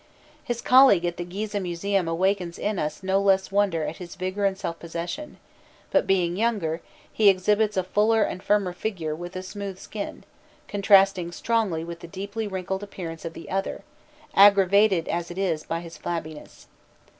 His 0.43 0.61
colleague 0.61 1.05
at 1.05 1.17
the 1.17 1.23
Gîzeh 1.25 1.61
Museum 1.61 2.07
awakens 2.07 2.57
in 2.57 2.79
us 2.79 3.03
no 3.03 3.21
less 3.21 3.51
wonder 3.51 3.83
at 3.83 3.97
his 3.97 4.15
vigour 4.15 4.45
and 4.45 4.57
self 4.57 4.79
possession; 4.79 5.37
but, 5.91 6.07
being 6.07 6.35
younger, 6.35 6.81
he 7.13 7.29
exhibits 7.29 7.77
a 7.77 7.83
fuller 7.83 8.23
and 8.23 8.41
firmer 8.41 8.73
figure 8.73 9.13
with 9.15 9.35
a 9.35 9.43
smooth 9.43 9.77
skin, 9.77 10.23
contrasting 10.67 11.31
strongly 11.31 11.83
with 11.83 11.99
the 11.99 12.07
deeply 12.07 12.47
wrinkled 12.47 12.81
appearance 12.81 13.25
of 13.25 13.33
the 13.33 13.51
other, 13.51 13.83
aggravated 14.33 15.07
as 15.07 15.29
it 15.29 15.37
is 15.37 15.63
by 15.65 15.81
his 15.81 15.99
flabbiness. 15.99 16.65